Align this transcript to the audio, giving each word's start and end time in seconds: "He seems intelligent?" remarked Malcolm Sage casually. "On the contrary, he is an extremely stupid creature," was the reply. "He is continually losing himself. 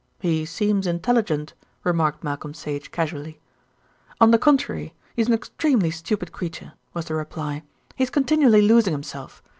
"He 0.17 0.45
seems 0.47 0.87
intelligent?" 0.87 1.53
remarked 1.83 2.23
Malcolm 2.23 2.55
Sage 2.55 2.89
casually. 2.89 3.39
"On 4.19 4.31
the 4.31 4.39
contrary, 4.39 4.95
he 5.15 5.21
is 5.21 5.27
an 5.27 5.35
extremely 5.35 5.91
stupid 5.91 6.31
creature," 6.31 6.73
was 6.95 7.05
the 7.05 7.13
reply. 7.13 7.61
"He 7.95 8.03
is 8.05 8.09
continually 8.09 8.63
losing 8.63 8.93
himself. 8.93 9.43